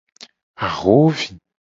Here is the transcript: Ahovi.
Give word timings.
Ahovi. 0.67 1.27